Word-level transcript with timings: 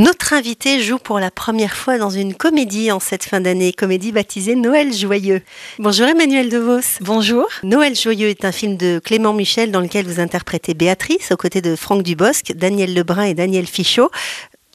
Notre 0.00 0.32
invité 0.32 0.80
joue 0.80 0.96
pour 0.96 1.20
la 1.20 1.30
première 1.30 1.76
fois 1.76 1.98
dans 1.98 2.08
une 2.08 2.32
comédie 2.34 2.90
en 2.90 3.00
cette 3.00 3.22
fin 3.22 3.42
d'année, 3.42 3.74
comédie 3.74 4.12
baptisée 4.12 4.54
Noël 4.54 4.94
Joyeux. 4.94 5.42
Bonjour 5.78 6.06
Emmanuel 6.06 6.48
DeVos. 6.48 7.02
Bonjour. 7.02 7.46
Noël 7.64 7.94
Joyeux 7.94 8.28
est 8.28 8.46
un 8.46 8.50
film 8.50 8.78
de 8.78 8.98
Clément 9.04 9.34
Michel 9.34 9.70
dans 9.70 9.82
lequel 9.82 10.06
vous 10.06 10.18
interprétez 10.18 10.72
Béatrice 10.72 11.32
aux 11.32 11.36
côtés 11.36 11.60
de 11.60 11.76
Franck 11.76 12.02
Dubosc, 12.02 12.52
Daniel 12.54 12.94
Lebrun 12.94 13.24
et 13.24 13.34
Daniel 13.34 13.66
Fichot. 13.66 14.10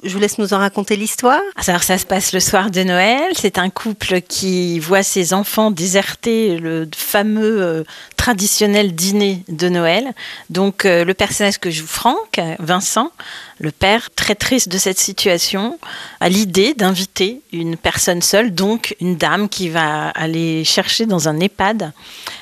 Je 0.03 0.11
vous 0.13 0.19
laisse 0.19 0.37
nous 0.37 0.53
en 0.53 0.59
raconter 0.59 0.97
l'histoire. 0.97 1.41
Alors 1.67 1.83
ça 1.83 1.97
se 1.97 2.05
passe 2.05 2.33
le 2.33 2.41
soir 2.41 2.69
de 2.69 2.83
Noël. 2.83 3.31
C'est 3.33 3.57
un 3.57 3.69
couple 3.69 4.21
qui 4.21 4.77
voit 4.79 5.03
ses 5.03 5.33
enfants 5.33 5.71
déserter 5.71 6.57
le 6.57 6.87
fameux 6.95 7.61
euh, 7.61 7.83
traditionnel 8.17 8.93
dîner 8.93 9.43
de 9.47 9.69
Noël. 9.69 10.13
Donc 10.49 10.85
euh, 10.85 11.05
le 11.05 11.13
personnage 11.13 11.59
que 11.59 11.71
joue 11.71 11.87
Franck, 11.87 12.41
Vincent, 12.59 13.11
le 13.59 13.71
père, 13.71 14.09
très 14.13 14.35
triste 14.35 14.67
de 14.67 14.77
cette 14.77 14.99
situation, 14.99 15.79
a 16.19 16.27
l'idée 16.27 16.73
d'inviter 16.73 17.41
une 17.53 17.77
personne 17.77 18.21
seule, 18.21 18.53
donc 18.53 18.97
une 18.99 19.15
dame 19.15 19.47
qui 19.47 19.69
va 19.69 20.09
aller 20.09 20.65
chercher 20.65 21.05
dans 21.05 21.29
un 21.29 21.39
EHPAD 21.39 21.93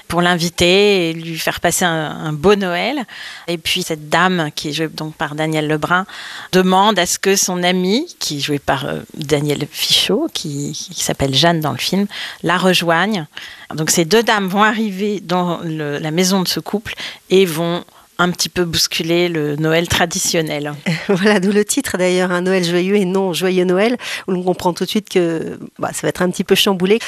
pour 0.08 0.22
l'inviter 0.22 1.10
et 1.10 1.14
lui 1.14 1.38
faire 1.38 1.60
passer 1.60 1.86
un, 1.86 2.34
beau 2.34 2.56
Noël. 2.56 3.04
Et 3.48 3.58
puis 3.58 3.84
cette 3.84 4.10
dame, 4.10 4.50
qui 4.56 4.70
est 4.70 4.74
jouée 4.74 4.88
donc 4.88 5.16
par 5.16 5.36
Daniel 5.36 5.68
Lebrun, 5.68 6.06
demande 6.52 7.00
à 7.00 7.06
ce 7.06 7.18
que 7.20 7.36
son 7.36 7.64
amie, 7.64 8.08
qui 8.20 8.38
est 8.38 8.42
jouée 8.42 8.60
par 8.60 8.86
euh, 8.86 9.00
Daniel 9.16 9.68
Fichot, 9.72 10.28
qui, 10.34 10.74
s'appelle 10.96 11.34
Jeanne 11.34 11.60
dans 11.60 11.72
le 11.72 11.78
film, 11.78 12.08
la 12.44 12.58
rejoigne. 12.58 13.26
Donc 13.74 13.90
ces 13.90 14.06
deux 14.06 14.24
dames 14.24 14.48
vont 14.48 14.64
arriver 14.64 15.20
dans 15.20 15.60
la 15.64 16.12
maison 16.12 16.42
de 16.42 16.48
ce 16.48 16.60
couple 16.60 16.94
et 17.30 17.46
vont 17.46 17.84
un 18.20 18.30
petit 18.32 18.50
peu 18.50 18.64
bousculer 18.66 19.28
le 19.28 19.56
Noël 19.56 19.88
traditionnel. 19.88 20.74
Voilà, 21.10 21.40
d'où 21.40 21.52
le 21.52 21.66
titre 21.66 21.98
d'ailleurs, 21.98 22.32
un 22.32 22.42
Noël 22.42 22.64
joyeux 22.64 22.96
et 22.96 23.06
non 23.06 23.34
joyeux 23.34 23.66
Noël, 23.66 23.98
où 24.28 24.34
on 24.34 24.44
comprend 24.44 24.74
tout 24.74 24.86
de 24.86 24.90
suite 24.90 25.10
que 25.10 25.60
bah, 25.80 25.90
ça 25.94 26.02
va 26.04 26.10
être 26.10 26.22
un 26.22 26.30
petit 26.30 26.44
peu 26.44 26.56
chamboulé. 26.56 27.00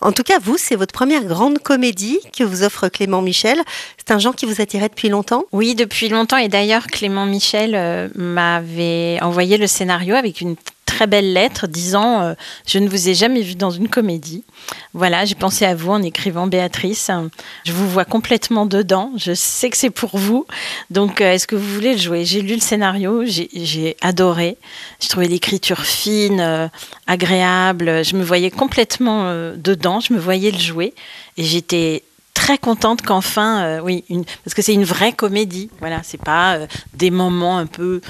En 0.00 0.12
tout 0.12 0.22
cas, 0.22 0.38
vous, 0.38 0.56
c'est 0.58 0.74
votre 0.74 0.92
première 0.92 1.24
grande 1.24 1.58
comédie 1.58 2.18
que 2.36 2.42
vous 2.42 2.62
offre 2.62 2.88
Clément 2.88 3.22
Michel. 3.22 3.60
C'est 3.98 4.12
un 4.12 4.18
genre 4.18 4.34
qui 4.34 4.46
vous 4.46 4.60
attirait 4.60 4.88
depuis 4.88 5.08
longtemps? 5.08 5.44
Oui, 5.52 5.74
depuis 5.74 6.08
longtemps. 6.08 6.38
Et 6.38 6.48
d'ailleurs, 6.48 6.86
Clément 6.86 7.26
Michel 7.26 7.74
euh, 7.74 8.08
m'avait 8.14 9.18
envoyé 9.20 9.58
le 9.58 9.66
scénario 9.66 10.14
avec 10.14 10.40
une 10.40 10.56
très 10.86 11.06
belle 11.06 11.32
lettre 11.32 11.66
disant 11.66 12.22
euh, 12.22 12.34
Je 12.66 12.78
ne 12.78 12.88
vous 12.88 13.08
ai 13.08 13.14
jamais 13.14 13.42
vu 13.42 13.54
dans 13.54 13.70
une 13.70 13.88
comédie. 13.88 14.44
Voilà, 14.94 15.24
j'ai 15.24 15.34
pensé 15.34 15.64
à 15.64 15.74
vous 15.74 15.90
en 15.90 16.02
écrivant 16.02 16.46
Béatrice. 16.46 17.10
Je 17.64 17.72
vous 17.72 17.88
vois 17.88 18.04
complètement 18.04 18.66
dedans. 18.66 19.12
Je 19.16 19.32
sais 19.34 19.70
que 19.70 19.76
c'est 19.76 19.90
pour 19.90 20.16
vous. 20.16 20.46
Donc, 20.90 21.20
euh, 21.20 21.32
est-ce 21.32 21.46
que 21.46 21.56
vous 21.56 21.74
voulez 21.74 21.92
le 21.92 21.98
jouer? 21.98 22.24
J'ai 22.24 22.42
lu 22.42 22.54
le 22.54 22.60
scénario, 22.60 23.24
j'ai 23.24 23.96
adoré. 24.00 24.58
J'ai 25.00 25.08
trouvé 25.08 25.28
l'écriture 25.28 25.80
fine, 25.80 26.40
euh, 26.40 26.68
agréable. 27.06 28.04
Je 28.04 28.16
me 28.16 28.22
voyais 28.22 28.50
complètement 28.50 29.32
dedans. 29.56 30.00
Je 30.00 30.12
me 30.12 30.18
voyais 30.18 30.50
le 30.50 30.58
jouer. 30.58 30.94
Et 31.36 31.44
j'étais 31.44 32.02
très 32.34 32.58
contente 32.58 33.02
qu'enfin, 33.02 33.80
oui, 33.80 34.04
parce 34.44 34.54
que 34.54 34.62
c'est 34.62 34.74
une 34.74 34.84
vraie 34.84 35.12
comédie. 35.12 35.70
Voilà, 35.80 36.00
c'est 36.02 36.20
pas 36.20 36.58
des 36.94 37.10
moments 37.10 37.58
un 37.58 37.66
peu 37.66 38.00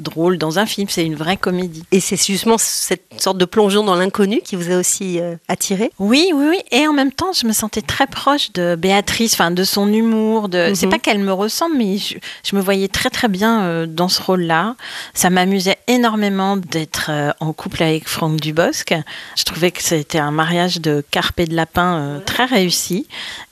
drôle 0.00 0.38
dans 0.38 0.58
un 0.58 0.66
film, 0.66 0.88
c'est 0.88 1.04
une 1.04 1.14
vraie 1.14 1.36
comédie. 1.36 1.84
Et 1.92 2.00
c'est 2.00 2.16
justement 2.16 2.56
cette 2.58 3.02
sorte 3.18 3.38
de 3.38 3.44
plongeon 3.44 3.84
dans 3.84 3.94
l'inconnu 3.94 4.40
qui 4.42 4.56
vous 4.56 4.70
a 4.70 4.76
aussi 4.76 5.20
euh, 5.20 5.36
attiré? 5.48 5.90
Oui, 5.98 6.30
oui, 6.34 6.46
oui. 6.50 6.58
Et 6.70 6.86
en 6.86 6.92
même 6.92 7.12
temps, 7.12 7.32
je 7.32 7.46
me 7.46 7.52
sentais 7.52 7.82
très 7.82 8.06
proche 8.06 8.52
de 8.52 8.76
Béatrice, 8.76 9.34
enfin 9.34 9.50
de 9.50 9.64
son 9.64 9.92
humour. 9.92 10.48
De... 10.48 10.72
C'est 10.74 10.86
mhm. 10.86 10.92
pas 10.92 10.98
qu'elle 10.98 11.18
me 11.18 11.32
ressemble, 11.32 11.76
mais 11.76 11.98
je, 11.98 12.56
me 12.56 12.60
voyais 12.60 12.88
très 12.88 13.10
très 13.10 13.28
bien 13.28 13.62
euh, 13.62 13.86
dans 13.86 14.08
ce 14.08 14.22
rôle-là. 14.22 14.76
Ça 15.14 15.30
m'amusait 15.30 15.78
énormément 15.86 16.56
d'être 16.56 17.10
euh, 17.10 17.30
en 17.40 17.52
couple 17.52 17.82
avec 17.82 18.08
Franck 18.08 18.40
Dubosc. 18.40 18.94
Je 19.36 19.44
trouvais 19.44 19.70
que 19.70 19.82
c'était 19.82 20.18
un 20.18 20.30
mariage 20.30 20.80
de 20.80 21.04
carpe 21.10 21.40
et 21.40 21.46
de 21.46 21.54
lapin 21.54 22.20
très 22.26 22.44
réussi. 22.44 23.06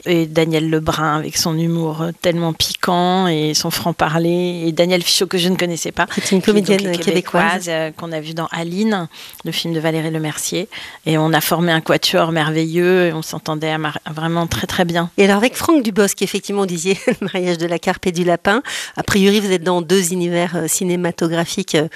Et 0.06 0.26
Daniel 0.26 0.70
Lebrun 0.70 1.16
avec 1.16 1.36
son 1.36 1.58
humour 1.58 2.06
tellement 2.22 2.52
piquant 2.52 3.26
et 3.26 3.54
son 3.54 3.70
franc-parler. 3.70 4.64
Et 4.66 4.72
Daniel 4.72 5.02
Fichot 5.02 5.26
que 5.26 5.38
je 5.38 5.48
ne 5.48 5.56
connaissais 5.56 5.92
pas 5.92 6.06
une 6.38 6.44
comédienne 6.44 6.96
québécoise, 6.98 7.66
euh, 7.68 7.90
qu'on 7.90 8.12
a 8.12 8.20
vue 8.20 8.34
dans 8.34 8.46
Aline, 8.52 9.08
le 9.44 9.52
film 9.52 9.74
de 9.74 9.80
Valérie 9.80 10.10
Lemercier. 10.10 10.68
Et 11.04 11.18
on 11.18 11.32
a 11.32 11.40
formé 11.40 11.72
un 11.72 11.80
quatuor 11.80 12.32
merveilleux 12.32 13.06
et 13.06 13.12
on 13.12 13.22
s'entendait 13.22 13.74
vraiment 14.10 14.46
très 14.46 14.66
très 14.66 14.84
bien. 14.84 15.10
Et 15.18 15.24
alors 15.24 15.36
avec 15.36 15.54
Franck 15.54 15.82
Dubosc, 15.82 16.22
effectivement, 16.22 16.62
on 16.62 16.66
disait 16.66 16.96
le 17.06 17.28
mariage 17.32 17.58
de 17.58 17.66
la 17.66 17.78
carpe 17.78 18.06
et 18.06 18.12
du 18.12 18.24
lapin. 18.24 18.62
A 18.96 19.02
priori, 19.02 19.40
vous 19.40 19.50
êtes 19.50 19.64
dans 19.64 19.82
deux 19.82 20.12
univers 20.12 20.56
euh, 20.56 20.68
cinématographiques 20.68 21.74
euh, 21.74 21.88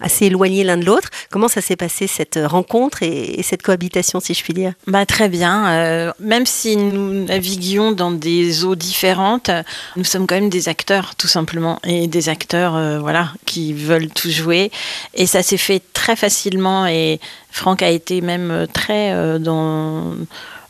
assez 0.00 0.26
éloignés 0.26 0.64
l'un 0.64 0.76
de 0.76 0.84
l'autre. 0.84 1.08
Comment 1.30 1.48
ça 1.48 1.60
s'est 1.60 1.76
passé 1.76 2.06
cette 2.06 2.38
rencontre 2.44 3.02
et, 3.02 3.42
cette 3.42 3.62
cohabitation, 3.62 4.20
si 4.20 4.34
je 4.34 4.42
puis 4.42 4.54
dire? 4.54 4.72
Bah, 4.86 5.06
Très 5.06 5.28
bien. 5.28 5.68
Euh, 5.68 6.12
même 6.18 6.46
si 6.46 6.76
nous 6.76 7.24
naviguions 7.24 7.92
dans 7.92 8.10
des 8.10 8.64
eaux 8.64 8.74
différentes, 8.74 9.50
nous 9.96 10.04
sommes 10.04 10.26
quand 10.26 10.34
même 10.34 10.50
des 10.50 10.68
acteurs, 10.68 11.14
tout 11.14 11.28
simplement, 11.28 11.78
et 11.84 12.06
des 12.06 12.28
acteurs 12.28 12.74
euh, 12.76 12.98
voilà, 12.98 13.32
qui 13.46 13.72
veulent 13.72 14.08
tout 14.08 14.30
jouer. 14.30 14.70
Et 15.14 15.26
ça 15.26 15.42
s'est 15.42 15.56
fait 15.56 15.82
très 15.92 16.16
facilement 16.16 16.86
et 16.86 17.20
Franck 17.50 17.82
a 17.82 17.90
été 17.90 18.20
même 18.20 18.66
très 18.72 19.12
euh, 19.12 19.38
dans 19.38 20.14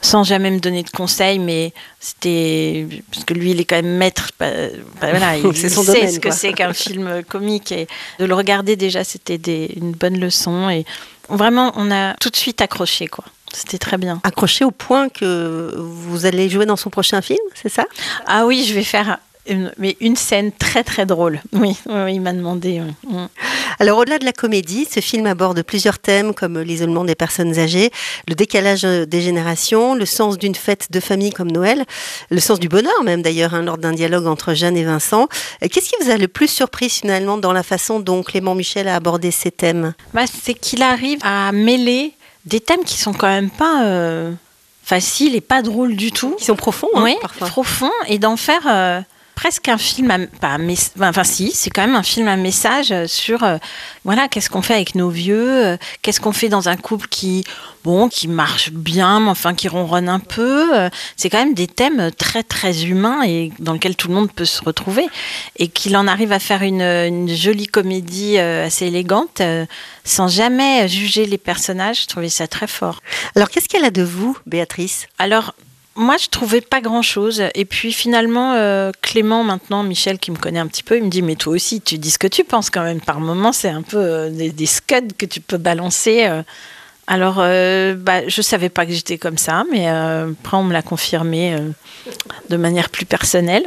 sans 0.04 0.22
jamais 0.22 0.50
me 0.50 0.59
donner 0.59 0.82
de 0.82 0.91
conseils, 0.91 1.38
mais 1.38 1.72
c'était 1.98 2.87
parce 3.10 3.25
que 3.25 3.32
lui, 3.32 3.53
il 3.53 3.60
est 3.60 3.65
quand 3.65 3.76
même 3.76 3.97
maître. 3.97 4.31
voilà, 4.38 5.37
il, 5.38 5.56
sait 5.56 5.70
ce 5.70 6.19
que 6.20 6.31
c'est 6.31 6.53
qu'un 6.53 6.72
film 6.84 7.22
comique 7.25 7.72
et 7.72 7.88
de 8.19 8.26
le 8.26 8.34
regarder 8.34 8.76
déjà, 8.76 9.03
c'était 9.03 9.66
une 9.75 9.92
bonne 9.92 10.19
leçon 10.20 10.69
et 10.69 10.84
vraiment, 11.31 11.72
on 11.76 11.91
a 11.91 12.15
tout 12.15 12.28
de 12.28 12.37
suite 12.37 12.60
accroché 12.60 13.06
quoi. 13.06 13.25
C'était 13.54 13.78
très 13.78 13.98
bien. 13.98 14.20
Accroché 14.25 14.65
au 14.65 14.72
point 14.72 15.09
que 15.09 15.72
vous 15.76 16.26
allez 16.26 16.50
jouer 16.50 16.66
dans 16.66 16.76
son 16.76 16.91
prochain 16.91 17.22
film, 17.22 17.38
c'est 17.54 17.69
ça? 17.69 17.84
Ah 18.26 18.47
oui, 18.47 18.65
je 18.69 18.75
vais 18.75 18.82
faire 18.82 19.19
mais 19.78 19.97
une 20.00 20.16
scène 20.16 20.53
très 20.53 20.84
très 20.84 21.06
drôle. 21.06 21.41
Oui, 21.53 21.77
il 22.09 22.21
m'a 22.21 22.32
demandé. 22.32 22.81
Mm. 22.81 23.27
Alors 23.78 23.99
au-delà 23.99 24.19
de 24.19 24.25
la 24.25 24.32
comédie, 24.32 24.87
ce 24.91 25.00
film 25.00 25.27
aborde 25.27 25.62
plusieurs 25.62 25.99
thèmes 25.99 26.34
comme 26.34 26.60
l'isolement 26.60 27.05
des 27.05 27.15
personnes 27.15 27.59
âgées, 27.59 27.91
le 28.28 28.34
décalage 28.34 28.83
des 28.83 29.21
générations, 29.21 29.94
le 29.94 30.06
sens 30.06 30.38
d'une 30.38 30.54
fête 30.54 30.91
de 30.91 31.00
famille 31.00 31.33
comme 31.33 31.50
Noël, 31.50 31.84
le 32.31 32.41
sens 32.41 32.60
du 32.60 32.69
bonheur 32.69 33.03
même 33.04 33.22
d'ailleurs 33.22 33.54
hein, 33.54 33.62
lors 33.62 33.78
d'un 33.78 33.93
dialogue 33.93 34.27
entre 34.27 34.54
Jeanne 34.54 34.77
et 34.77 34.84
Vincent. 34.84 35.28
Qu'est-ce 35.60 35.91
qui 35.91 35.97
vous 36.04 36.10
a 36.10 36.16
le 36.16 36.28
plus 36.28 36.49
surpris 36.49 36.88
finalement 36.88 37.37
dans 37.37 37.53
la 37.53 37.62
façon 37.62 38.00
dont 38.00 38.22
Clément 38.22 38.54
Michel 38.54 38.88
a 38.88 38.97
abordé 38.97 39.31
ces 39.31 39.50
thèmes? 39.50 39.94
Bah, 40.12 40.25
C'est 40.27 40.54
qu'il 40.54 40.83
arrive 40.83 41.19
à 41.22 41.53
mêler 41.53 42.12
des 42.47 42.60
thèmes 42.60 42.84
qui 42.84 42.99
sont 42.99 43.12
quand 43.12 43.28
même 43.28 43.50
pas... 43.50 43.84
Euh, 43.84 44.33
faciles 44.84 45.34
et 45.34 45.41
pas 45.41 45.62
drôles 45.62 45.97
du 45.97 46.12
tout. 46.12 46.34
Qui 46.38 46.44
sont 46.44 46.56
profonds, 46.56 46.88
hein, 46.94 47.04
oui, 47.04 47.16
profonds, 47.41 47.91
et 48.06 48.19
d'en 48.19 48.37
faire 48.37 48.62
euh, 48.66 49.00
presque 49.34 49.69
un 49.69 49.78
film, 49.78 50.11
à, 50.11 50.19
pas 50.41 50.59
enfin 51.00 51.25
si, 51.25 51.53
c'est 51.53 51.71
quand 51.71 51.83
même 51.83 51.97
un 51.97 52.03
film 52.03 52.28
à 52.28 52.37
message 52.37 52.95
sur, 53.06 53.43
euh, 53.43 53.59
voilà, 54.05 54.28
qu'est-ce 54.28 54.50
qu'on 54.50 54.62
fait 54.62 54.75
avec 54.75 54.95
nos 54.95 55.11
vieux, 55.11 55.67
euh, 55.67 55.77
qu'est-ce 56.03 56.21
qu'on 56.21 56.33
fait 56.33 56.49
dans 56.49 56.69
un 56.69 56.77
couple 56.77 57.09
qui, 57.09 57.45
bon, 57.83 58.09
qui 58.09 58.28
marche 58.28 58.71
bien, 58.71 59.21
mais 59.21 59.31
enfin 59.31 59.55
qui 59.55 59.69
ronronne 59.69 60.09
un 60.09 60.21
peu. 60.21 60.77
Euh, 60.77 60.89
c'est 61.17 61.31
quand 61.31 61.39
même 61.39 61.55
des 61.55 61.67
thèmes 61.67 62.11
très 62.12 62.43
très 62.43 62.84
humains 62.84 63.22
et 63.25 63.53
dans 63.59 63.72
lesquels 63.72 63.97
tout 63.97 64.09
le 64.09 64.15
monde 64.15 64.33
peut 64.33 64.45
se 64.45 64.62
retrouver. 64.62 65.06
Et 65.56 65.69
qu'il 65.69 65.97
en 65.97 66.06
arrive 66.06 66.33
à 66.33 66.39
faire 66.39 66.62
une, 66.62 66.83
une 66.83 67.28
jolie 67.28 67.66
comédie 67.66 68.39
assez 68.39 68.87
élégante, 68.87 69.43
sans 70.05 70.28
jamais 70.28 70.89
juger 70.89 71.27
les 71.27 71.39
personnages, 71.39 72.03
je 72.03 72.06
trouvais 72.06 72.28
ça 72.28 72.47
très 72.47 72.66
fort. 72.66 73.01
Alors 73.37 73.51
qu'est-ce 73.51 73.69
qu'elle 73.69 73.84
a 73.84 73.91
de 73.91 74.03
vous, 74.03 74.37
Béatrice? 74.47 75.06
Alors 75.19 75.55
moi, 75.97 76.16
je 76.16 76.28
trouvais 76.28 76.60
pas 76.60 76.81
grand-chose. 76.81 77.43
Et 77.55 77.65
puis 77.65 77.93
finalement, 77.93 78.55
euh, 78.55 78.91
Clément, 79.00 79.44
maintenant, 79.44 79.82
Michel, 79.82 80.19
qui 80.19 80.31
me 80.31 80.37
connaît 80.37 80.59
un 80.59 80.66
petit 80.66 80.82
peu, 80.82 80.97
il 80.97 81.05
me 81.05 81.09
dit, 81.09 81.22
mais 81.22 81.37
toi 81.37 81.55
aussi, 81.55 81.81
tu 81.81 81.99
dis 81.99 82.10
ce 82.10 82.19
que 82.19 82.27
tu 82.27 82.44
penses 82.44 82.71
quand 82.71 82.82
même. 82.82 83.00
Par 83.00 83.21
moments, 83.21 83.53
c'est 83.53 83.69
un 83.69 83.82
peu 83.82 83.99
euh, 83.99 84.31
des, 84.31 84.66
scuds 84.66 85.15
que 85.16 85.27
tu 85.27 85.41
peux 85.41 85.56
balancer. 85.56 86.27
Euh, 86.27 86.42
alors, 87.06 87.36
euh, 87.39 87.95
bah, 87.95 88.27
je 88.27 88.41
savais 88.42 88.68
pas 88.68 88.86
que 88.86 88.92
j'étais 88.92 89.18
comme 89.18 89.39
ça, 89.39 89.65
mais 89.71 89.89
euh, 89.89 90.33
après 90.45 90.56
on 90.56 90.65
me 90.65 90.72
l'a 90.72 90.83
confirmé 90.83 91.54
euh, 91.54 91.71
de 92.48 92.56
manière 92.56 92.89
plus 92.89 93.04
personnelle. 93.04 93.65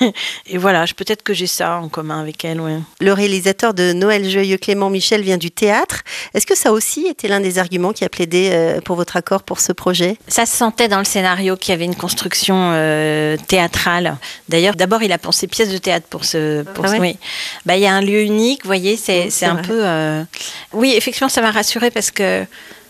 et 0.46 0.58
voilà, 0.58 0.84
peut-être 0.96 1.22
que 1.22 1.34
j'ai 1.34 1.46
ça 1.46 1.80
en 1.80 1.88
commun 1.88 2.20
avec 2.20 2.44
elle. 2.44 2.60
Ouais. 2.60 2.78
Le 3.00 3.12
réalisateur 3.12 3.74
de 3.74 3.92
Noël 3.92 4.28
Joyeux, 4.28 4.58
Clément 4.58 4.90
Michel, 4.90 5.22
vient 5.22 5.36
du 5.36 5.50
théâtre. 5.50 6.02
Est-ce 6.34 6.46
que 6.46 6.56
ça 6.56 6.72
aussi 6.72 7.06
était 7.06 7.28
l'un 7.28 7.40
des 7.40 7.58
arguments 7.58 7.92
qui 7.92 8.04
a 8.04 8.08
plaidé 8.08 8.50
euh, 8.52 8.80
pour 8.80 8.96
votre 8.96 9.16
accord 9.16 9.42
pour 9.42 9.60
ce 9.60 9.72
projet? 9.72 10.16
Ça 10.28 10.46
se 10.46 10.56
sentait 10.56 10.88
dans 10.88 10.98
le 10.98 11.04
scénario 11.04 11.56
qu'il 11.56 11.72
y 11.72 11.74
avait 11.74 11.84
une 11.84 11.96
construction 11.96 12.72
euh, 12.72 13.36
théâtrale. 13.48 14.16
D'ailleurs, 14.48 14.74
d'abord, 14.74 15.02
il 15.02 15.12
a 15.12 15.18
pensé 15.18 15.46
pièce 15.46 15.70
de 15.70 15.78
théâtre 15.78 16.06
pour 16.08 16.24
ce. 16.24 16.62
Pour 16.62 16.86
ah 16.86 16.96
oui. 16.98 17.16
Bah, 17.66 17.76
il 17.76 17.82
y 17.82 17.86
a 17.86 17.94
un 17.94 18.00
lieu 18.00 18.22
unique, 18.22 18.62
vous 18.62 18.68
voyez, 18.68 18.96
c'est 18.96 19.44
un 19.44 19.56
peu. 19.56 19.84
Euh, 19.84 20.22
oui, 20.72 20.94
effectivement, 20.96 21.28
ça 21.28 21.40
m'a 21.40 21.50
rassuré 21.50 21.90
parce 21.90 22.10
que 22.10 22.44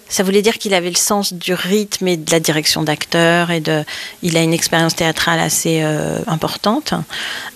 ça 0.09 0.23
voulait 0.23 0.43
dire 0.43 0.59
qu'il 0.59 0.75
avait 0.75 0.91
le 0.91 0.97
sens 0.97 1.33
du 1.33 1.55
rythme 1.55 2.07
et 2.09 2.17
de 2.17 2.31
la 2.31 2.41
direction 2.41 2.83
d'acteur 2.83 3.51
et 3.51 3.61
de 3.61 3.85
il 4.23 4.37
a 4.37 4.43
une 4.43 4.53
expérience 4.53 4.95
théâtrale 4.95 5.41
assez 5.41 5.81
euh, 5.83 6.19
importante 6.27 6.95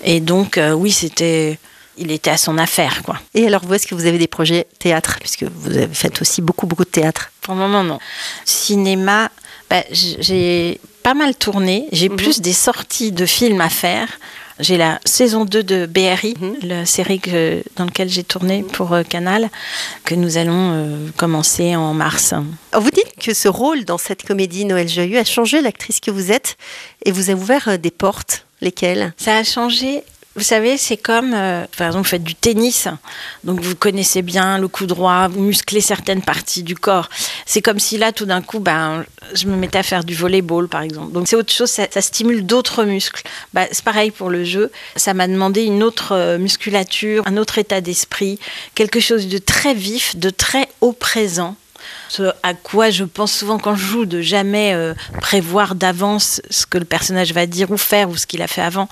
et 0.02 0.20
donc 0.20 0.58
euh, 0.58 0.72
oui 0.72 0.90
c'était 0.90 1.58
il 2.00 2.12
était 2.12 2.30
à 2.30 2.36
son 2.38 2.58
affaire, 2.58 3.02
quoi. 3.02 3.18
Et 3.34 3.44
alors, 3.48 3.64
vous, 3.64 3.74
est-ce 3.74 3.84
que 3.88 3.96
vous 3.96 4.06
avez 4.06 4.18
des 4.18 4.28
projets 4.28 4.68
théâtre, 4.78 5.16
puisque 5.18 5.42
vous 5.42 5.76
avez 5.76 5.92
fait 5.92 6.20
aussi 6.22 6.40
beaucoup, 6.40 6.68
beaucoup 6.68 6.84
de 6.84 6.88
théâtre 6.90 7.32
Pour 7.40 7.54
le 7.54 7.60
moment, 7.60 7.82
non. 7.82 7.98
Cinéma, 8.44 9.30
bah, 9.68 9.82
j'ai 9.90 10.80
pas 11.02 11.14
mal 11.14 11.34
tourné. 11.34 11.88
J'ai 11.90 12.08
Mhm. 12.08 12.14
plus 12.16 12.40
des 12.40 12.52
sorties 12.52 13.10
de 13.10 13.26
films 13.26 13.60
à 13.60 13.68
faire. 13.68 14.06
J'ai 14.60 14.76
la 14.76 14.98
saison 15.04 15.44
2 15.44 15.62
de 15.62 15.86
BRI, 15.86 16.34
Mhm. 16.40 16.56
la 16.62 16.84
série 16.86 17.20
que- 17.20 17.62
dans 17.76 17.84
laquelle 17.84 18.08
j'ai 18.08 18.24
tourné 18.24 18.64
pour 18.64 18.92
euh, 18.92 19.02
Canal, 19.04 19.50
que 20.04 20.14
nous 20.16 20.36
allons 20.36 20.72
euh, 20.72 21.08
commencer 21.16 21.76
en 21.76 21.94
mars. 21.94 22.32
Alors, 22.32 22.82
Vous 22.82 22.90
dites 22.90 23.14
que 23.20 23.34
ce 23.34 23.46
rôle 23.48 23.84
dans 23.84 23.98
cette 23.98 24.24
comédie 24.24 24.64
Noël 24.64 24.88
Joyeux 24.88 25.18
a 25.18 25.24
changé 25.24 25.60
l'actrice 25.60 26.00
que 26.00 26.10
vous 26.10 26.32
êtes 26.32 26.56
et 27.04 27.12
vous 27.12 27.30
a 27.30 27.34
ouvert 27.34 27.68
euh, 27.68 27.76
des 27.76 27.90
portes. 27.92 28.44
Lesquelles? 28.60 29.12
Ça 29.16 29.36
a 29.36 29.44
changé. 29.44 30.02
Vous 30.38 30.44
savez, 30.44 30.76
c'est 30.76 30.96
comme, 30.96 31.34
euh, 31.34 31.64
par 31.76 31.88
exemple, 31.88 32.04
vous 32.04 32.10
faites 32.10 32.22
du 32.22 32.36
tennis, 32.36 32.86
donc 33.42 33.58
vous 33.58 33.74
connaissez 33.74 34.22
bien 34.22 34.58
le 34.58 34.68
coup 34.68 34.86
droit, 34.86 35.26
vous 35.26 35.40
musclez 35.40 35.80
certaines 35.80 36.22
parties 36.22 36.62
du 36.62 36.76
corps. 36.76 37.10
C'est 37.44 37.60
comme 37.60 37.80
si 37.80 37.98
là, 37.98 38.12
tout 38.12 38.24
d'un 38.24 38.40
coup, 38.40 38.60
ben, 38.60 39.04
je 39.34 39.48
me 39.48 39.56
mettais 39.56 39.78
à 39.78 39.82
faire 39.82 40.04
du 40.04 40.14
volleyball, 40.14 40.68
par 40.68 40.82
exemple. 40.82 41.10
Donc 41.10 41.26
c'est 41.26 41.34
autre 41.34 41.52
chose, 41.52 41.68
ça, 41.68 41.88
ça 41.90 42.00
stimule 42.00 42.46
d'autres 42.46 42.84
muscles. 42.84 43.24
Bah, 43.52 43.66
c'est 43.72 43.82
pareil 43.82 44.12
pour 44.12 44.30
le 44.30 44.44
jeu. 44.44 44.70
Ça 44.94 45.12
m'a 45.12 45.26
demandé 45.26 45.64
une 45.64 45.82
autre 45.82 46.12
euh, 46.12 46.38
musculature, 46.38 47.24
un 47.26 47.36
autre 47.36 47.58
état 47.58 47.80
d'esprit, 47.80 48.38
quelque 48.76 49.00
chose 49.00 49.26
de 49.26 49.38
très 49.38 49.74
vif, 49.74 50.14
de 50.14 50.30
très 50.30 50.68
au 50.80 50.92
présent. 50.92 51.56
Ce 52.08 52.22
à 52.42 52.54
quoi 52.54 52.90
je 52.90 53.04
pense 53.04 53.32
souvent 53.32 53.58
quand 53.58 53.74
je 53.74 53.84
joue, 53.84 54.04
de 54.06 54.20
jamais 54.20 54.72
euh, 54.74 54.94
prévoir 55.20 55.74
d'avance 55.74 56.40
ce 56.50 56.66
que 56.66 56.78
le 56.78 56.84
personnage 56.84 57.32
va 57.32 57.46
dire 57.46 57.70
ou 57.70 57.76
faire 57.76 58.08
ou 58.10 58.16
ce 58.16 58.26
qu'il 58.26 58.42
a 58.42 58.48
fait 58.48 58.62
avant. 58.62 58.88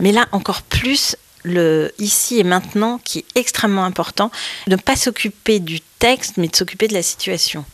Mais 0.00 0.12
là, 0.12 0.26
encore 0.32 0.62
plus, 0.62 1.16
le 1.44 1.92
ici 1.98 2.38
et 2.38 2.44
maintenant 2.44 3.00
qui 3.02 3.20
est 3.20 3.24
extrêmement 3.34 3.84
important, 3.84 4.30
de 4.66 4.72
ne 4.72 4.80
pas 4.80 4.96
s'occuper 4.96 5.60
du 5.60 5.80
texte, 5.98 6.36
mais 6.36 6.48
de 6.48 6.56
s'occuper 6.56 6.88
de 6.88 6.94
la 6.94 7.02
situation. 7.02 7.64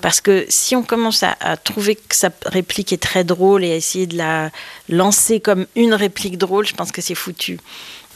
Parce 0.00 0.20
que 0.20 0.46
si 0.48 0.76
on 0.76 0.82
commence 0.82 1.22
à, 1.22 1.36
à 1.40 1.56
trouver 1.56 1.96
que 1.96 2.14
sa 2.14 2.30
réplique 2.46 2.92
est 2.92 3.02
très 3.02 3.24
drôle 3.24 3.64
et 3.64 3.72
à 3.72 3.76
essayer 3.76 4.06
de 4.06 4.16
la 4.16 4.50
lancer 4.88 5.40
comme 5.40 5.66
une 5.76 5.94
réplique 5.94 6.38
drôle, 6.38 6.66
je 6.66 6.74
pense 6.74 6.92
que 6.92 7.02
c'est 7.02 7.14
foutu. 7.14 7.58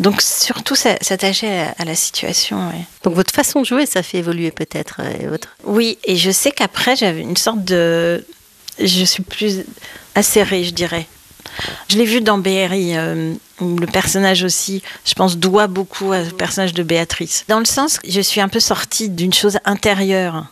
Donc 0.00 0.22
surtout 0.22 0.74
s'a- 0.74 0.98
s'attacher 1.02 1.66
à, 1.78 1.84
la 1.84 1.94
situation. 1.94 2.68
ouais. 2.68 2.84
Donc 3.04 3.14
votre 3.14 3.32
façon 3.32 3.60
de 3.60 3.66
jouer, 3.66 3.86
ça 3.86 4.02
fait 4.02 4.18
évoluer 4.18 4.50
peut-être. 4.50 4.96
euh, 5.00 5.12
et 5.20 5.26
votre... 5.26 5.48
Oui, 5.64 5.98
et 6.04 6.16
je 6.16 6.30
sais 6.30 6.50
qu'après, 6.50 6.96
j'avais 6.96 7.20
une 7.20 7.36
sorte 7.36 7.62
de... 7.64 8.24
Je 8.78 9.04
suis 9.04 9.22
plus 9.22 9.64
acérée, 10.14 10.64
je 10.64 10.70
dirais. 10.70 11.06
Je 11.88 11.98
l'ai 11.98 12.06
vu 12.06 12.22
dans 12.22 12.38
BRI, 12.38 12.96
euh, 12.96 13.34
où 13.60 13.76
le 13.76 13.86
personnage 13.86 14.42
aussi, 14.42 14.82
je 15.04 15.12
pense, 15.12 15.36
doit 15.36 15.66
beaucoup 15.66 16.14
au 16.14 16.24
personnage 16.38 16.72
de 16.72 16.82
Béatrice. 16.82 17.44
Dans 17.48 17.58
le 17.58 17.66
sens 17.66 17.98
que 17.98 18.10
je 18.10 18.20
suis 18.22 18.40
un 18.40 18.48
peu 18.48 18.60
sortie 18.60 19.10
d'une 19.10 19.34
chose 19.34 19.58
intérieure. 19.66 20.46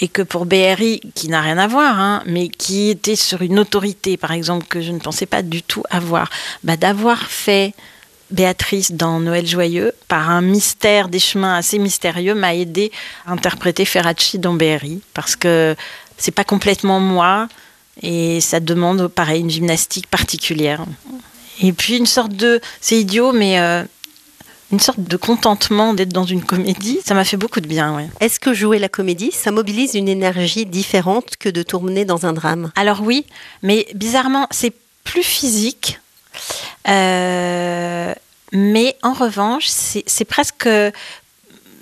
Et 0.00 0.08
que 0.08 0.22
pour 0.22 0.46
BRI, 0.46 1.00
qui 1.14 1.28
n'a 1.28 1.42
rien 1.42 1.58
à 1.58 1.66
voir, 1.66 1.98
hein, 1.98 2.22
mais 2.24 2.48
qui 2.48 2.88
était 2.88 3.16
sur 3.16 3.42
une 3.42 3.58
autorité, 3.58 4.16
par 4.16 4.30
exemple, 4.32 4.64
que 4.66 4.80
je 4.80 4.92
ne 4.92 5.00
pensais 5.00 5.26
pas 5.26 5.42
du 5.42 5.62
tout 5.62 5.82
avoir, 5.90 6.30
bah, 6.62 6.76
d'avoir 6.76 7.26
fait 7.26 7.74
Béatrice 8.30 8.92
dans 8.92 9.20
Noël 9.20 9.46
joyeux, 9.46 9.92
par 10.06 10.30
un 10.30 10.42
mystère 10.42 11.08
des 11.08 11.18
chemins 11.18 11.56
assez 11.56 11.78
mystérieux, 11.78 12.34
m'a 12.34 12.54
aidé 12.54 12.92
à 13.26 13.32
interpréter 13.32 13.84
Ferracci 13.84 14.38
dans 14.38 14.54
BRI, 14.54 15.00
parce 15.14 15.36
que 15.36 15.74
c'est 16.16 16.32
pas 16.32 16.44
complètement 16.44 17.00
moi, 17.00 17.48
et 18.02 18.40
ça 18.40 18.60
demande, 18.60 19.08
pareil, 19.08 19.40
une 19.40 19.50
gymnastique 19.50 20.06
particulière. 20.08 20.84
Et 21.60 21.72
puis 21.72 21.96
une 21.96 22.06
sorte 22.06 22.32
de, 22.32 22.60
c'est 22.80 23.00
idiot, 23.00 23.32
mais 23.32 23.58
euh, 23.58 23.82
une 24.70 24.80
sorte 24.80 25.00
de 25.00 25.16
contentement 25.16 25.94
d'être 25.94 26.12
dans 26.12 26.24
une 26.24 26.42
comédie, 26.42 27.00
ça 27.04 27.14
m'a 27.14 27.24
fait 27.24 27.36
beaucoup 27.36 27.60
de 27.60 27.66
bien, 27.66 27.96
ouais. 27.96 28.08
Est-ce 28.20 28.38
que 28.38 28.52
jouer 28.52 28.78
la 28.78 28.88
comédie, 28.88 29.32
ça 29.32 29.50
mobilise 29.50 29.94
une 29.94 30.08
énergie 30.08 30.66
différente 30.66 31.36
que 31.38 31.48
de 31.48 31.62
tourner 31.62 32.04
dans 32.04 32.26
un 32.26 32.32
drame? 32.32 32.70
Alors 32.76 33.00
oui, 33.02 33.24
mais 33.62 33.86
bizarrement, 33.94 34.46
c'est 34.50 34.74
plus 35.04 35.22
physique. 35.22 35.98
Euh, 36.86 38.14
mais 38.52 38.96
en 39.02 39.12
revanche, 39.12 39.66
c'est 39.68 40.24
presque... 40.24 40.68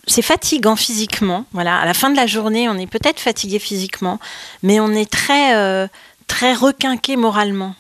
C'est 0.08 0.22
fatigant 0.22 0.76
physiquement. 0.76 1.46
Voilà, 1.52 1.80
à 1.80 1.84
la 1.84 1.92
fin 1.92 2.10
de 2.10 2.16
la 2.16 2.28
journée, 2.28 2.68
on 2.68 2.78
est 2.78 2.86
peut-être 2.86 3.18
fatigué 3.18 3.58
physiquement, 3.58 4.20
mais 4.62 4.78
on 4.78 4.92
est 4.92 5.10
très, 5.10 5.56
euh, 5.56 5.88
très 6.28 6.54
requinqué 6.54 7.16
moralement. 7.16 7.74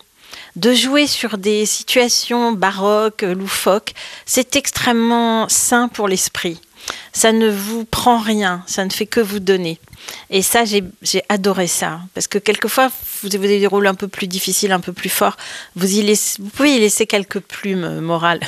De 0.56 0.74
jouer 0.74 1.06
sur 1.06 1.38
des 1.38 1.66
situations 1.66 2.50
baroques, 2.50 3.22
loufoques, 3.22 3.94
c'est 4.24 4.56
extrêmement 4.56 5.48
sain 5.48 5.86
pour 5.86 6.08
l'esprit. 6.08 6.60
Ça 7.12 7.32
ne 7.32 7.48
vous 7.48 7.84
prend 7.84 8.18
rien, 8.18 8.62
ça 8.66 8.84
ne 8.84 8.90
fait 8.90 9.06
que 9.06 9.20
vous 9.20 9.40
donner. 9.40 9.78
Et 10.30 10.42
ça, 10.42 10.64
j'ai 10.64 11.22
adoré 11.28 11.66
ça. 11.66 12.00
Parce 12.14 12.26
que 12.28 12.38
quelquefois, 12.38 12.90
vous 13.22 13.34
avez 13.34 13.58
des 13.58 13.66
rôles 13.66 13.86
un 13.86 13.94
peu 13.94 14.08
plus 14.08 14.26
difficiles, 14.28 14.72
un 14.72 14.80
peu 14.80 14.92
plus 14.92 15.08
forts. 15.08 15.36
Vous, 15.74 15.90
y 15.98 16.02
laissez- 16.02 16.40
vous 16.40 16.48
pouvez 16.50 16.76
y 16.76 16.78
laisser 16.78 17.06
quelques 17.06 17.40
plumes 17.40 17.84
euh, 17.84 18.00
morales. 18.00 18.40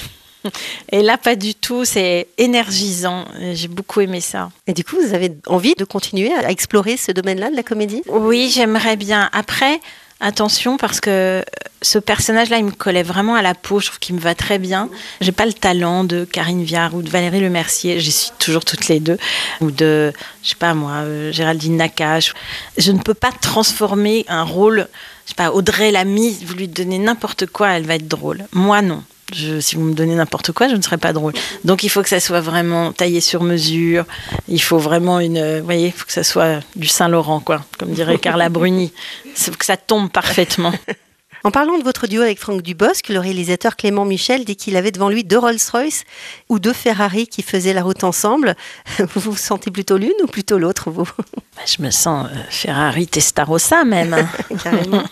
Et 0.92 1.02
là, 1.02 1.18
pas 1.18 1.34
du 1.34 1.54
tout. 1.54 1.84
C'est 1.84 2.28
énergisant. 2.38 3.24
J'ai 3.54 3.68
beaucoup 3.68 4.00
aimé 4.00 4.20
ça. 4.20 4.50
Et 4.66 4.72
du 4.72 4.84
coup, 4.84 4.96
vous 5.04 5.14
avez 5.14 5.32
envie 5.46 5.74
de 5.76 5.84
continuer 5.84 6.32
à 6.32 6.50
explorer 6.50 6.96
ce 6.96 7.10
domaine-là 7.10 7.50
de 7.50 7.56
la 7.56 7.62
comédie? 7.64 8.02
Oui, 8.06 8.50
j'aimerais 8.54 8.96
bien. 8.96 9.28
Après, 9.32 9.80
attention, 10.20 10.76
parce 10.76 11.00
que 11.00 11.44
ce 11.82 11.98
personnage-là, 11.98 12.58
il 12.58 12.64
me 12.64 12.70
collait 12.70 13.02
vraiment 13.02 13.34
à 13.34 13.42
la 13.42 13.54
peau. 13.54 13.80
Je 13.80 13.86
trouve 13.86 13.98
qu'il 13.98 14.14
me 14.16 14.20
va 14.20 14.34
très 14.34 14.58
bien. 14.58 14.88
J'ai 15.20 15.32
pas 15.32 15.46
le 15.46 15.52
talent 15.52 16.04
de 16.04 16.24
Karine 16.24 16.64
Viard 16.64 16.94
ou 16.94 17.02
de 17.02 17.08
Valérie 17.08 17.40
Lemercier. 17.40 18.00
J'y 18.00 18.12
suis 18.12 18.32
toujours 18.38 18.64
toutes 18.64 18.88
les 18.88 19.00
deux. 19.00 19.18
Ou 19.60 19.70
de, 19.70 20.12
je 20.42 20.48
sais 20.50 20.56
pas 20.56 20.74
moi, 20.74 20.92
euh, 21.04 21.32
Géraldine 21.32 21.76
Nakache. 21.76 22.34
Je 22.76 22.92
ne 22.92 22.98
peux 22.98 23.14
pas 23.14 23.32
transformer 23.32 24.24
un 24.28 24.42
rôle. 24.42 24.88
Je 25.24 25.30
sais 25.30 25.36
pas, 25.36 25.52
Audrey 25.52 25.90
Lamy, 25.92 26.36
vous 26.44 26.54
lui 26.54 26.68
donnez 26.68 26.98
n'importe 26.98 27.46
quoi, 27.46 27.70
elle 27.70 27.86
va 27.86 27.94
être 27.94 28.08
drôle. 28.08 28.46
Moi, 28.52 28.82
non. 28.82 29.02
Je, 29.32 29.60
si 29.60 29.76
vous 29.76 29.82
me 29.82 29.94
donnez 29.94 30.14
n'importe 30.14 30.52
quoi, 30.52 30.68
je 30.68 30.74
ne 30.74 30.82
serai 30.82 30.96
pas 30.96 31.12
drôle. 31.12 31.34
Donc 31.64 31.82
il 31.82 31.88
faut 31.88 32.02
que 32.02 32.08
ça 32.08 32.20
soit 32.20 32.40
vraiment 32.40 32.92
taillé 32.92 33.20
sur 33.20 33.42
mesure. 33.42 34.04
Il 34.48 34.62
faut 34.62 34.78
vraiment 34.78 35.20
une, 35.20 35.38
euh, 35.38 35.58
vous 35.58 35.64
voyez, 35.64 35.86
il 35.88 35.92
faut 35.92 36.06
que 36.06 36.12
ça 36.12 36.24
soit 36.24 36.60
du 36.76 36.86
Saint 36.86 37.08
Laurent, 37.08 37.40
quoi, 37.40 37.64
comme 37.78 37.90
dirait 37.90 38.18
Carla 38.18 38.48
Bruni. 38.48 38.92
Il 39.26 39.32
faut 39.32 39.50
que 39.52 39.66
ça 39.66 39.76
tombe 39.76 40.10
parfaitement. 40.10 40.72
En 41.44 41.50
parlant 41.52 41.78
de 41.78 41.84
votre 41.84 42.06
duo 42.08 42.22
avec 42.22 42.38
Franck 42.40 42.62
Dubosc, 42.62 43.08
le 43.08 43.20
réalisateur 43.20 43.76
Clément 43.76 44.04
Michel 44.04 44.44
dit 44.44 44.56
qu'il 44.56 44.76
avait 44.76 44.90
devant 44.90 45.08
lui 45.08 45.22
deux 45.24 45.38
Rolls-Royce 45.38 46.04
ou 46.48 46.58
deux 46.58 46.72
Ferrari 46.72 47.28
qui 47.28 47.42
faisaient 47.42 47.72
la 47.72 47.82
route 47.82 48.02
ensemble. 48.04 48.56
Vous 48.98 49.20
vous 49.20 49.36
sentez 49.36 49.70
plutôt 49.70 49.96
l'une 49.98 50.10
ou 50.22 50.26
plutôt 50.26 50.58
l'autre, 50.58 50.90
vous? 50.90 51.04
Bah, 51.36 51.62
Je 51.64 51.80
me 51.82 51.90
sens 51.90 52.26
euh, 52.26 52.36
Ferrari 52.50 53.06
Testarossa 53.06 53.84
même. 53.84 54.14
hein. 54.14 54.28
Carrément. 54.62 55.04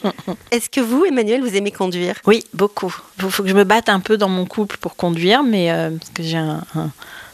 Est-ce 0.50 0.68
que 0.68 0.80
vous, 0.80 1.04
Emmanuel, 1.04 1.42
vous 1.42 1.54
aimez 1.56 1.70
conduire? 1.70 2.16
Oui, 2.26 2.44
beaucoup. 2.52 2.94
Il 3.22 3.30
faut 3.30 3.42
que 3.44 3.48
je 3.48 3.54
me 3.54 3.64
batte 3.64 3.88
un 3.88 4.00
peu 4.00 4.16
dans 4.16 4.28
mon 4.28 4.46
couple 4.46 4.76
pour 4.78 4.96
conduire, 4.96 5.42
mais 5.44 5.70
euh, 5.70 5.90
parce 5.96 6.10
que 6.10 6.22
j'ai 6.24 6.36
un, 6.38 6.62
un- 6.74 6.90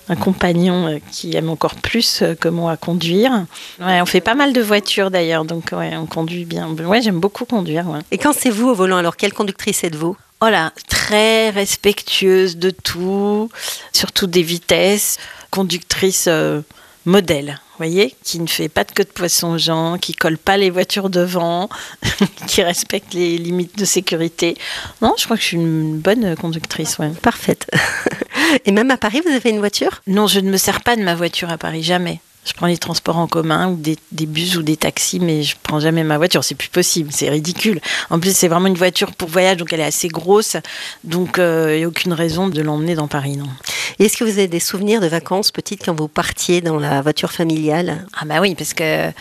un 0.09 0.16
compagnon 0.16 0.88
euh, 0.88 0.99
qui 1.11 1.37
aime 1.37 1.50
encore 1.50 1.76
plus 1.76 2.23
euh, 2.23 2.35
que 2.35 2.49
moi 2.49 2.76
conduire. 2.76 3.47
Ouais, 3.80 4.00
on 4.00 4.06
fait 4.06 4.21
pas 4.21 4.35
mal 4.35 4.52
de 4.52 4.61
voitures 4.61 5.11
d'ailleurs, 5.11 5.44
donc 5.44 5.71
ouais, 5.73 5.97
on 5.97 6.06
conduit 6.06 6.44
bien. 6.44 6.68
Ouais, 6.71 7.02
j'aime 7.02 7.21
beaucoup 7.21 7.44
conduire. 7.44 7.88
ouais. 7.88 8.00
Et 8.11 8.18
quand 8.18 8.32
c'est 8.32 8.50
vous 8.50 8.68
au 8.68 8.75
volant, 8.75 8.97
alors 8.97 9.16
quelle 9.16 9.32
conductrice 9.32 9.85
êtes-vous? 9.85 10.16
Oh 10.40 10.49
là, 10.49 10.73
très 10.88 11.50
respectueuse 11.50 12.56
de 12.56 12.71
tout, 12.71 13.49
surtout 13.92 14.26
des 14.26 14.42
vitesses, 14.42 15.18
conductrice 15.50 16.25
euh, 16.26 16.62
modèle, 17.04 17.61
voyez, 17.82 18.14
qui 18.23 18.38
ne 18.38 18.47
fait 18.47 18.68
pas 18.68 18.85
de 18.85 18.92
queue 18.92 19.04
de 19.04 19.09
poisson 19.09 19.54
aux 19.54 19.59
gens, 19.59 19.99
qui 19.99 20.14
colle 20.14 20.38
pas 20.38 20.56
les 20.56 20.71
voitures 20.71 21.11
devant, 21.11 21.68
qui 22.47 22.62
respecte 22.62 23.12
les 23.14 23.38
limites 23.38 23.76
de 23.76 23.85
sécurité. 23.85 24.56
Non, 25.00 25.14
je 25.18 25.25
crois 25.25 25.37
que 25.37 25.42
je 25.42 25.49
suis 25.49 25.56
une 25.56 25.99
bonne 25.99 26.37
conductrice, 26.37 26.99
ouais. 26.99 27.11
Parfaite. 27.23 27.68
Et 28.64 28.73
même 28.73 28.90
à 28.90 28.97
Paris, 28.97 29.21
vous 29.25 29.32
avez 29.32 29.50
une 29.50 29.59
voiture? 29.59 30.02
Non, 30.06 30.26
je 30.26 30.40
ne 30.40 30.50
me 30.50 30.56
sers 30.56 30.80
pas 30.80 30.97
de 30.97 31.02
ma 31.02 31.14
voiture 31.14 31.50
à 31.50 31.59
Paris, 31.59 31.82
jamais. 31.82 32.21
Je 32.44 32.54
prends 32.54 32.66
les 32.66 32.76
transports 32.76 33.18
en 33.18 33.28
commun 33.28 33.68
ou 33.68 33.76
des, 33.76 33.97
des 34.11 34.26
bus 34.26 34.56
ou 34.56 34.62
des 34.62 34.76
taxis, 34.76 35.21
mais 35.21 35.44
je 35.44 35.54
prends 35.62 35.78
jamais 35.78 36.02
ma 36.02 36.18
voiture. 36.18 36.42
C'est 36.42 36.56
plus 36.56 36.68
possible, 36.68 37.11
c'est 37.12 37.28
ridicule. 37.28 37.80
En 38.11 38.18
plus, 38.18 38.37
c'est 38.37 38.49
vraiment 38.49 38.66
une 38.66 38.75
voiture 38.75 39.12
pour 39.12 39.28
voyage, 39.28 39.59
donc 39.59 39.73
elle 39.73 39.78
est 39.78 39.85
assez 39.85 40.09
grosse. 40.09 40.56
Donc, 41.04 41.38
euh, 41.38 41.75
il 41.75 41.78
n'y 41.78 41.85
a 41.85 41.88
aucune 41.88 42.12
raison 42.12 42.49
de 42.49 42.61
l'emmener 42.61 42.97
dans 42.97 43.06
Paris, 43.06 43.37
non. 43.37 43.47
Est-ce 44.00 44.16
que 44.16 44.25
vous 44.25 44.38
avez 44.38 44.49
des 44.49 44.59
souvenirs 44.59 45.00
de 45.00 45.06
vacances 45.06 45.52
petites 45.52 45.85
quand 45.85 45.94
vous 45.94 46.09
partiez 46.09 46.61
dans 46.61 46.80
la 46.80 47.00
voiture 47.00 47.30
familiale? 47.30 48.06
Ah 48.21 48.25
bah 48.25 48.40
oui, 48.40 48.56
parce 48.56 48.75
que 48.75 49.12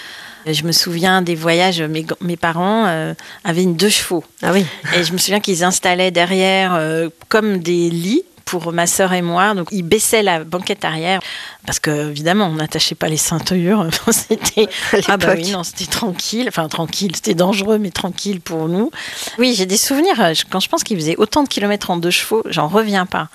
je 0.48 0.64
me 0.64 0.72
souviens 0.72 1.22
des 1.22 1.36
voyages, 1.36 1.80
mes, 1.84 2.04
mes 2.22 2.38
parents 2.38 2.86
euh, 2.88 3.14
avaient 3.44 3.62
une 3.62 3.76
deux 3.76 3.90
chevaux. 3.90 4.24
Ah 4.42 4.52
oui. 4.52 4.66
Et 4.98 5.04
je 5.04 5.14
me 5.14 5.20
souviens 5.20 5.40
qu'ils 5.40 5.64
installaient 5.64 6.10
derrière 6.10 6.74
euh, 6.74 7.10
comme 7.30 7.60
des 7.60 7.92
lits 7.92 8.24
pour 8.46 8.72
ma 8.74 8.88
sœur 8.88 9.14
et 9.14 9.22
moi. 9.22 9.54
Donc, 9.54 9.68
il 9.72 9.84
baissait 9.84 10.24
la 10.24 10.44
banquette 10.44 10.86
arrière 10.86 11.22
parce 11.66 11.80
que, 11.80 12.10
évidemment, 12.10 12.48
on 12.48 12.54
n'attachait 12.56 12.96
pas 12.96 13.08
les 13.08 13.18
ceintures. 13.18 13.88
c'était 14.12 14.68
ah 15.08 15.18
bah 15.18 15.34
oui, 15.36 15.52
non, 15.52 15.64
c'était 15.64 15.86
tranquille. 15.86 16.46
Enfin, 16.48 16.68
tranquille, 16.68 17.16
c'était 17.16 17.36
dangereux, 17.36 17.78
mais 17.78 17.92
tranquille 17.92 18.42
pour 18.42 18.68
nous. 18.68 18.92
Oui, 19.38 19.54
j'ai 19.56 19.66
des 19.66 19.78
souvenirs. 19.78 20.16
Quand 20.50 20.60
je 20.60 20.70
pense 20.70 20.84
qu'il 20.84 20.98
faisait 20.98 21.16
autant 21.18 21.44
de 21.44 21.48
kilomètres 21.48 21.90
en 21.90 21.98
deux 21.98 22.12
chevaux, 22.12 22.44
j'en 22.46 22.68
reviens 22.68 23.06
pas. 23.06 23.30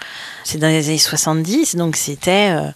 C'est 0.45 0.59
dans 0.59 0.69
les 0.69 0.89
années 0.89 0.99
70, 0.99 1.77
donc 1.77 1.97
c'était. 1.97 2.51
Euh, 2.51 2.71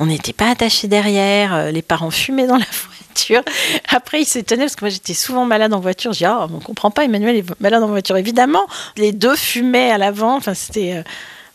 on 0.00 0.06
n'était 0.06 0.32
pas 0.32 0.50
attachés 0.50 0.88
derrière, 0.88 1.54
euh, 1.54 1.70
les 1.70 1.82
parents 1.82 2.10
fumaient 2.10 2.46
dans 2.46 2.56
la 2.56 2.64
voiture. 3.06 3.42
Après, 3.88 4.22
ils 4.22 4.26
s'étonnaient 4.26 4.64
parce 4.64 4.76
que 4.76 4.84
moi 4.84 4.90
j'étais 4.90 5.14
souvent 5.14 5.44
malade 5.44 5.74
en 5.74 5.80
voiture. 5.80 6.12
Je 6.12 6.18
dis, 6.18 6.24
ah, 6.24 6.46
on 6.50 6.58
comprend 6.58 6.90
pas, 6.90 7.04
Emmanuel 7.04 7.36
est 7.36 7.60
malade 7.60 7.82
en 7.82 7.88
voiture. 7.88 8.16
Évidemment, 8.16 8.66
les 8.96 9.12
deux 9.12 9.36
fumaient 9.36 9.90
à 9.90 9.98
l'avant. 9.98 10.36
Enfin, 10.36 10.54
c'était. 10.54 10.94
Euh, 10.94 11.02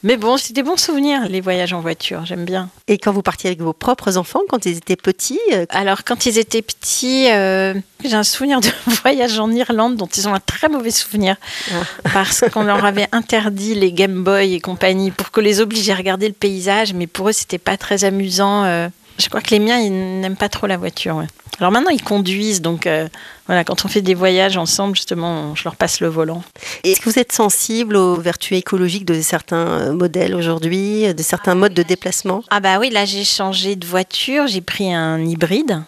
mais 0.06 0.18
bon, 0.18 0.38
c'était 0.38 0.54
des 0.54 0.64
bons 0.64 0.78
souvenirs, 0.78 1.28
les 1.28 1.42
voyages 1.42 1.74
en 1.74 1.82
voiture, 1.82 2.28
j'aime 2.28 2.46
bien. 2.46 2.70
Et 2.88 3.00
quand 3.00 3.12
vous 3.12 3.24
partiez 3.24 3.50
avec 3.50 3.60
vos 3.60 3.74
propres 3.74 4.18
enfants, 4.18 4.42
quand 4.48 4.68
ils 4.68 4.78
étaient 4.78 4.96
petits 4.96 5.40
euh, 5.52 5.66
Alors, 5.70 6.04
quand 6.04 6.28
ils 6.28 6.38
étaient 6.38 6.62
petits, 6.62 7.26
euh, 7.32 7.74
j'ai 8.04 8.14
un 8.14 8.22
souvenir 8.22 8.62
de 8.62 8.70
voyage 9.02 9.40
en 9.40 9.50
Irlande 9.50 9.96
dont 9.96 10.06
ils 10.06 10.28
ont 10.28 10.36
un 10.36 10.40
très 10.40 10.70
mauvais 10.70 10.92
souvenir. 10.92 11.38
Ah. 11.72 11.78
Parce 12.14 12.46
qu'on 12.54 12.62
leur 12.62 12.86
avait 12.86 13.08
interdit 13.14 13.74
les 13.74 13.92
Game 13.92 14.24
Boy 14.24 14.54
et 14.54 14.60
compagnie 14.60 15.10
pour 15.10 15.32
que 15.32 15.42
les 15.42 15.60
obliger 15.60 15.92
à 15.92 15.96
regarder 15.96 16.28
le 16.28 16.36
paysage, 16.36 16.94
mais 16.94 17.08
pour 17.08 17.30
eux, 17.30 17.34
c'était 17.34 17.58
pas 17.58 17.76
très 17.76 18.04
amusant. 18.04 18.64
Euh. 18.64 18.90
Je 19.18 19.30
crois 19.30 19.42
que 19.42 19.52
les 19.52 19.60
miens, 19.60 19.80
ils 19.80 19.92
n'aiment 19.92 20.36
pas 20.36 20.50
trop 20.50 20.68
la 20.68 20.78
voiture. 20.78 21.24
Alors 21.60 21.72
maintenant, 21.72 21.90
ils 21.90 22.04
conduisent, 22.04 22.62
donc 22.62 22.86
euh, 22.86 23.08
voilà, 23.48 23.64
quand 23.64 23.86
on 23.86 23.88
fait 23.88 24.02
des 24.02 24.14
voyages 24.14 24.58
ensemble, 24.58 24.96
justement, 24.96 25.56
je 25.56 25.64
leur 25.64 25.78
passe 25.78 26.02
le 26.02 26.08
volant. 26.08 26.44
Est-ce 26.84 27.00
que 27.00 27.10
vous 27.10 27.20
êtes 27.20 27.32
sensible 27.32 27.96
aux 27.96 28.16
vertus 28.16 28.58
écologiques 28.58 29.06
de 29.06 29.22
certains 29.22 29.68
euh, 29.68 29.94
modèles 29.94 30.36
aujourd'hui, 30.36 31.14
de 31.14 31.24
certains 31.24 31.56
modes 31.56 31.74
de 31.74 31.84
déplacement? 31.84 32.44
Ah 32.50 32.60
bah 32.60 32.78
oui, 32.80 32.90
là 32.90 33.06
j'ai 33.06 33.24
changé 33.24 33.78
de 33.78 33.88
voiture, 33.88 34.48
j'ai 34.48 34.62
pris 34.62 34.94
un 34.94 35.24
hybride. 35.24 35.82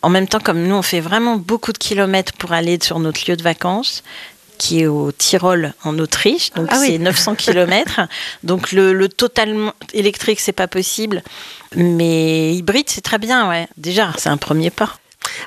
En 0.00 0.08
même 0.08 0.26
temps, 0.26 0.40
comme 0.40 0.62
nous, 0.64 0.74
on 0.74 0.82
fait 0.82 1.00
vraiment 1.00 1.36
beaucoup 1.36 1.72
de 1.72 1.78
kilomètres 1.78 2.32
pour 2.32 2.52
aller 2.52 2.78
sur 2.82 2.98
notre 2.98 3.20
lieu 3.30 3.36
de 3.36 3.42
vacances, 3.42 4.02
qui 4.62 4.82
est 4.82 4.86
au 4.86 5.10
Tyrol 5.10 5.74
en 5.82 5.98
Autriche, 5.98 6.52
donc 6.52 6.68
ah 6.70 6.78
c'est 6.78 6.96
900 6.96 7.34
km. 7.36 8.02
Donc 8.44 8.70
le, 8.70 8.92
le 8.92 9.08
totalement 9.08 9.72
électrique, 9.92 10.38
c'est 10.38 10.52
pas 10.52 10.68
possible, 10.68 11.24
mais 11.74 12.54
hybride, 12.54 12.88
c'est 12.88 13.00
très 13.00 13.18
bien, 13.18 13.48
ouais. 13.48 13.66
Déjà, 13.76 14.12
c'est 14.18 14.28
un 14.28 14.36
premier 14.36 14.70
pas. 14.70 14.94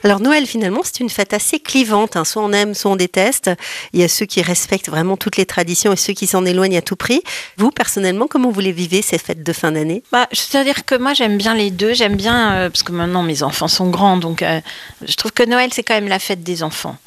Alors 0.03 0.19
Noël, 0.19 0.45
finalement, 0.45 0.81
c'est 0.83 0.99
une 0.99 1.09
fête 1.09 1.33
assez 1.33 1.59
clivante. 1.59 2.15
Hein. 2.15 2.25
Soit 2.25 2.43
on 2.43 2.51
aime, 2.51 2.73
soit 2.73 2.91
on 2.91 2.95
déteste. 2.95 3.51
Il 3.93 3.99
y 3.99 4.03
a 4.03 4.07
ceux 4.07 4.25
qui 4.25 4.41
respectent 4.41 4.89
vraiment 4.89 5.17
toutes 5.17 5.37
les 5.37 5.45
traditions 5.45 5.93
et 5.93 5.95
ceux 5.95 6.13
qui 6.13 6.27
s'en 6.27 6.45
éloignent 6.45 6.77
à 6.77 6.81
tout 6.81 6.95
prix. 6.95 7.21
Vous, 7.57 7.71
personnellement, 7.71 8.27
comment 8.27 8.51
vous 8.51 8.59
les 8.59 8.71
vivez, 8.71 9.01
ces 9.01 9.17
fêtes 9.17 9.43
de 9.43 9.53
fin 9.53 9.71
d'année? 9.71 10.03
Bah, 10.11 10.27
C'est-à-dire 10.31 10.85
que 10.85 10.95
moi, 10.95 11.13
j'aime 11.13 11.37
bien 11.37 11.55
les 11.55 11.71
deux. 11.71 11.93
J'aime 11.93 12.15
bien, 12.15 12.53
euh, 12.53 12.69
parce 12.69 12.83
que 12.83 12.91
maintenant, 12.91 13.23
mes 13.23 13.43
enfants 13.43 13.67
sont 13.67 13.89
grands, 13.89 14.17
donc 14.17 14.41
euh, 14.41 14.61
je 15.07 15.15
trouve 15.15 15.31
que 15.31 15.43
Noël, 15.43 15.71
c'est 15.73 15.83
quand 15.83 15.95
même 15.95 16.07
la 16.07 16.19
fête 16.19 16.43
des 16.43 16.63
enfants. 16.63 16.97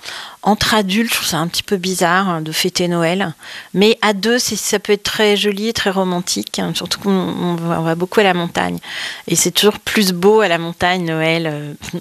Entre 0.43 0.75
adultes, 0.75 1.11
je 1.11 1.17
trouve 1.17 1.29
ça 1.29 1.39
un 1.39 1.49
petit 1.49 1.65
peu 1.65 1.77
bizarre 1.77 2.29
hein, 2.29 2.41
de 2.41 2.53
fêter 2.53 2.87
Noël. 2.87 3.35
Mais 3.75 3.99
à 4.03 4.13
deux, 4.13 4.39
ça 4.39 4.79
peut 4.79 4.93
être 4.93 5.03
très 5.03 5.37
joli, 5.37 5.73
très 5.73 5.91
romantique. 5.91 6.59
Hein. 6.59 6.73
surtout 6.75 7.01
qu'on 7.01 7.57
va, 7.57 7.95
beaucoup 7.97 8.21
à 8.21 8.23
la 8.23 8.35
montagne. 8.35 8.79
Et 9.27 9.35
c'est 9.35 9.51
toujours 9.51 9.81
plus 9.81 10.13
beau 10.13 10.41
à 10.41 10.49
la 10.49 10.59
montagne, 10.59 11.05
Noël. 11.05 11.51
Euh. 11.53 11.75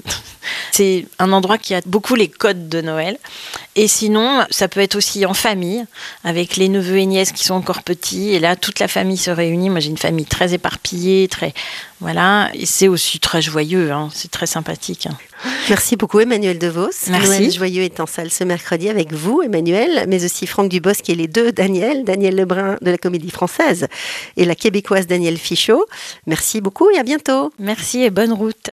c'est 0.71 1.07
un 1.17 1.31
endroit 1.31 1.57
qui 1.57 1.73
a 1.73 1.81
beaucoup 1.85 2.13
les 2.13 2.29
codes 2.29 2.69
de 2.69 2.81
Noël. 2.81 3.17
Et 3.75 3.87
sinon, 3.87 4.45
ça 4.51 4.67
peut 4.67 4.81
être 4.81 4.95
aussi 4.95 5.25
en 5.25 5.33
famille, 5.33 5.85
avec 6.23 6.57
les 6.57 6.69
neveux 6.69 6.97
et 6.97 7.05
nièces 7.07 7.31
qui 7.31 7.43
sont 7.43 7.55
encore 7.55 7.81
petits. 7.81 8.29
Et 8.29 8.39
là, 8.39 8.55
toute 8.55 8.79
la 8.79 8.87
famille 8.87 9.17
se 9.17 9.31
réunit. 9.31 9.71
Moi, 9.71 9.79
j'ai 9.79 9.89
une 9.89 9.97
famille 9.97 10.25
très 10.25 10.53
éparpillée, 10.53 11.27
très. 11.27 11.53
Voilà. 12.01 12.49
Et 12.53 12.67
c'est 12.67 12.87
aussi 12.87 13.19
très 13.19 13.41
joyeux. 13.41 13.91
Hein. 13.91 14.09
C'est 14.13 14.29
très 14.29 14.47
sympathique. 14.47 15.07
Merci 15.69 15.95
beaucoup, 15.95 16.19
Emmanuel 16.19 16.57
DeVos. 16.57 16.89
Merci. 17.09 17.27
Noël 17.27 17.51
Joyeux 17.51 17.83
est 17.83 17.99
en 17.99 18.05
salle 18.05 18.31
ce 18.31 18.43
mercredi 18.43 18.89
avec 18.89 19.13
vous, 19.13 19.41
Emmanuel, 19.41 20.05
mais 20.07 20.23
aussi 20.25 20.47
Franck 20.47 20.69
Dubosc 20.69 21.09
et 21.09 21.15
les 21.15 21.27
deux 21.27 21.51
Daniel, 21.51 22.03
Daniel 22.03 22.35
Lebrun 22.35 22.77
de 22.81 22.91
la 22.91 22.97
Comédie 22.97 23.31
Française 23.31 23.87
et 24.35 24.45
la 24.45 24.55
québécoise 24.55 25.07
Danielle 25.07 25.37
Fichot. 25.37 25.85
Merci 26.25 26.61
beaucoup 26.61 26.89
et 26.89 26.97
à 26.97 27.03
bientôt. 27.03 27.51
Merci 27.59 28.03
et 28.03 28.09
bonne 28.09 28.33
route. 28.33 28.57